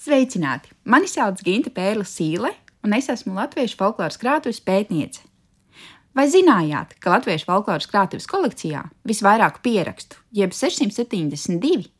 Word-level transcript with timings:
Sveicināti! 0.00 0.70
Mani 0.88 1.04
sauc 1.12 1.42
Ginte 1.44 1.68
Pērla 1.76 2.06
Sīle, 2.08 2.54
un 2.80 2.94
es 2.96 3.10
esmu 3.12 3.34
Latviešu 3.36 3.76
folkloras 3.76 4.16
krātuves 4.16 4.62
pētniece. 4.64 5.26
Vai 6.16 6.24
zinājāt, 6.32 6.94
ka 7.04 7.12
Latviešu 7.12 7.44
folkloras 7.50 7.84
krātuves 7.90 8.24
kolekcijā 8.30 8.86
visvairāk 9.04 9.58
pierakstu, 9.60 10.16
jeb 10.32 10.56
672, 10.56 11.90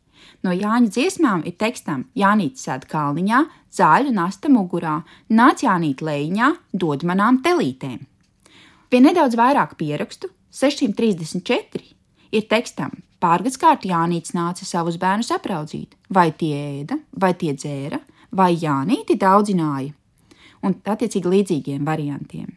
no 0.40 0.54
Jāņa 0.56 0.88
dziesmām 0.96 1.44
ir 1.44 1.58
tekstam 1.60 2.06
Jānītis 2.16 2.64
sēd 2.70 2.88
kalniņā, 2.88 3.42
zāļu 3.76 4.16
nasta 4.16 4.48
mugurā, 4.48 4.96
nāc 5.28 5.66
Jānīt 5.66 6.00
lejiņā, 6.00 6.50
dod 6.72 7.04
manām 7.04 7.42
telītēm. 7.44 8.00
Pie 8.88 9.04
nedaudz 9.04 9.36
vairāk 9.36 9.76
pierakstu, 9.76 10.32
634, 10.56 11.84
ir 12.32 12.48
tekstam 12.48 12.96
pārgadskārt 13.20 13.84
Jānītis 13.88 14.34
nāca 14.36 14.66
savus 14.66 14.96
bērnus 15.00 15.32
apraudzīt, 15.34 15.96
vai 16.08 16.30
tie 16.32 16.54
ēda, 16.56 16.98
vai 17.12 17.34
tie 17.34 17.54
dzēra, 17.54 18.00
vai 18.32 18.54
Jānīti 18.56 19.18
daudzināja, 19.20 19.92
un 20.64 20.76
attiecīgi 20.84 21.34
līdzīgiem 21.34 21.86
variantiem. 21.86 22.50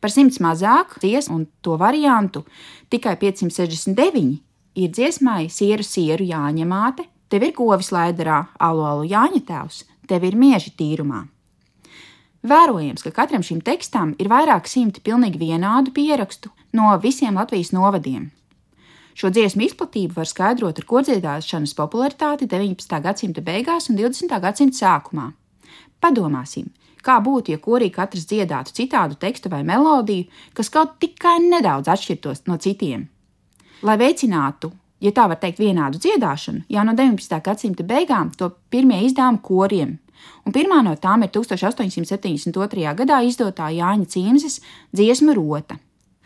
Par 0.00 0.10
simts 0.10 0.40
mazāk 0.42 0.98
dziesmu 1.00 1.36
un 1.36 1.44
to 1.64 1.76
variantu 1.80 2.44
tikai 2.92 3.14
569 3.20 4.40
ir 4.74 4.90
dziesmai 4.90 5.46
sieru 5.52 5.86
sieru 5.86 6.26
jāņemāte, 6.26 7.06
tev 7.30 7.46
ir 7.46 7.54
govis 7.56 7.92
laidarā, 7.94 8.42
alu 8.60 8.84
alu 8.88 9.06
jāņa 9.08 9.44
tēvs, 9.48 9.84
tev 10.08 10.26
ir 10.28 10.36
mieži 10.36 10.74
tīrumā. 10.76 11.22
Vērojams, 12.42 13.04
ka 13.06 13.12
katram 13.14 13.44
šim 13.46 13.60
tekstam 13.62 14.16
ir 14.18 14.28
vairāk 14.32 14.66
simti 14.66 15.00
pilnīgi 15.00 15.38
vienādu 15.38 15.92
pierakstu 15.94 16.50
no 16.74 16.90
visiem 16.98 17.38
Latvijas 17.38 17.70
novadiem. 17.70 18.32
Šo 19.14 19.28
dziesmu 19.28 19.66
izplatību 19.66 20.16
var 20.16 20.28
skaidrot 20.28 20.78
ar 20.80 20.86
kodziedāšanas 20.88 21.74
popularitāti 21.76 22.48
19. 22.48 23.00
gadsimta 23.04 23.44
beigās 23.44 23.90
un 23.92 23.98
20. 23.98 24.32
gadsimta 24.40 24.78
sākumā. 24.78 25.26
Padomāsim, 26.02 26.70
kā 27.04 27.18
būtu, 27.22 27.52
ja 27.52 27.60
korī 27.60 27.90
katrs 27.92 28.24
dziedātu 28.30 28.72
citādu 28.78 29.18
tekstu 29.20 29.52
vai 29.52 29.62
melodiju, 29.68 30.30
kas 30.56 30.72
kaut 30.72 30.96
tikai 31.02 31.36
nedaudz 31.44 31.92
atšķirtos 31.92 32.46
no 32.48 32.56
citiem. 32.56 33.04
Lai 33.82 33.98
veicinātu, 34.00 34.72
ja 35.04 35.12
tā 35.12 35.28
var 35.28 35.40
teikt, 35.42 35.60
vienādu 35.60 36.00
dziedāšanu, 36.00 36.64
jau 36.72 36.86
no 36.88 36.96
19. 36.96 37.38
gadsimta 37.44 37.84
beigām 37.84 38.32
to 38.38 38.48
pirmie 38.72 39.02
izdevumi 39.04 39.44
koriem, 39.44 39.96
un 40.46 40.56
pirmā 40.56 40.80
no 40.86 40.96
tām 40.96 41.26
ir 41.26 41.34
1872. 41.36 42.96
gadā 42.96 43.22
izdotā 43.28 43.68
Jāņa 43.76 44.08
Cīmzes 44.16 44.60
dziesma 44.94 45.36
Rota. 45.36 45.76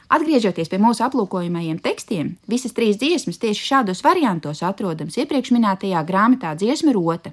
Atgriežoties 0.06 0.68
pie 0.70 0.78
mūsu 0.78 1.02
aplūkojamajiem 1.02 1.80
tekstiem, 1.82 2.36
visas 2.46 2.74
trīs 2.76 2.98
dziesmas 3.00 3.40
tieši 3.42 3.64
šādos 3.72 4.04
variantos 4.06 4.62
atrodams 4.62 5.16
iepriekš 5.18 5.50
minētajā 5.56 6.02
grāmatā 6.06 6.52
dziesma 6.54 6.94
rota. 6.94 7.32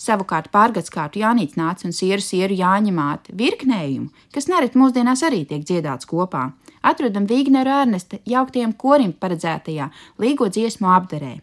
Savukārt 0.00 0.48
pārgadskārtu 0.48 1.20
Jānīts 1.20 1.58
nāca 1.60 1.84
un 1.84 1.92
sieru 1.92 2.24
sieru 2.24 2.56
jāņemāt 2.56 3.28
virknējumu, 3.36 4.08
kas 4.32 4.48
nereti 4.48 4.80
mūsdienās 4.80 5.20
arī 5.28 5.42
tiek 5.44 5.66
dziedāts 5.68 6.08
kopā, 6.08 6.46
atrodam 6.80 7.26
Vīgneru 7.28 7.74
Ernesta 7.82 8.16
jauktiem 8.24 8.72
korim 8.72 9.12
paredzētajā 9.12 9.90
līgo 10.24 10.48
dziesmu 10.48 10.88
apdarē. 10.88 11.34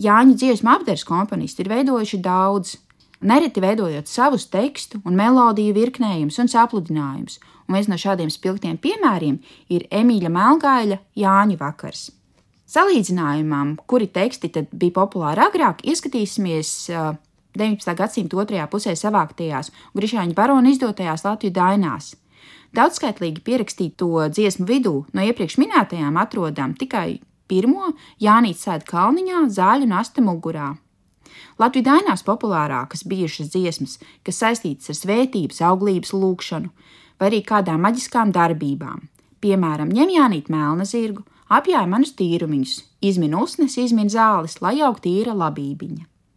Jāņa 0.00 0.38
dziesmu 0.40 0.72
apdares 0.72 1.04
komponisti 1.04 1.60
ir 1.60 1.68
veidojuši 1.74 2.22
daudz, 2.24 2.78
nereti 3.20 3.62
veidojot 3.62 4.10
savus 4.10 4.48
tekstu 4.50 5.00
un 5.04 5.16
melodiju 5.18 5.74
virknējumus 5.76 6.40
un 6.42 6.50
sapludinājumus, 6.50 7.38
un 7.68 7.78
viens 7.78 7.88
no 7.90 7.98
šādiem 8.00 8.32
spilgtiem 8.32 8.76
piemēriem 8.80 9.38
ir 9.72 9.86
Emīļa 9.90 10.32
Melngaļa 10.32 11.00
Jāņa 11.20 11.60
vakars. 11.60 12.10
Salīdzinājumam, 12.74 13.76
kuri 13.86 14.08
teksti 14.10 14.50
bija 14.72 14.96
populāri 14.96 15.44
agrāk, 15.44 15.84
ieskatīsimies 15.84 16.72
19. 17.54 17.94
gadsimta 17.94 18.40
otrajā 18.40 18.66
pusē 18.72 18.94
savāktajās 18.98 19.70
Grišāņa 19.94 20.34
barona 20.34 20.72
izdotajās 20.72 21.26
Latviju 21.26 21.54
dainās. 21.54 22.14
Daudzskaitlīgi 22.74 23.44
pierakstīto 23.46 24.08
dziesmu 24.34 24.66
vidū 24.66 24.94
no 25.14 25.22
iepriekš 25.22 25.60
minētajām 25.62 26.16
atrodam 26.18 26.74
tikai 26.74 27.20
pirmo 27.46 27.92
Jānīts 28.22 28.64
sēd 28.66 28.88
kalniņā, 28.88 29.44
zāļu 29.54 29.86
nasta 29.92 30.24
mugurā. 30.24 30.72
Latviju 31.58 31.86
dainās 31.86 32.24
populārākas 32.26 33.04
bijušas 33.06 33.52
dziesmas, 33.52 33.98
kas 34.26 34.40
saistītas 34.42 34.90
ar 34.90 34.98
svētības, 34.98 35.60
auglības 35.62 36.14
lūgšanu, 36.16 36.72
vai 37.20 37.30
arī 37.30 37.42
kādām 37.46 37.84
maģiskām 37.86 38.32
darbībām. 38.34 39.04
Piemēram, 39.44 39.92
ņem 39.94 40.16
jānīt 40.16 40.50
melna 40.50 40.86
zirgu, 40.88 41.22
apjāja 41.52 41.86
manus 41.90 42.14
tīrumiņus, 42.18 42.74
izmin 43.04 43.36
usnes, 43.38 43.78
izmin 43.78 44.10
zāles, 44.10 44.58
lai 44.64 44.80
aug 44.82 44.98
tīra 45.04 45.36
labībiņa. 45.36 46.13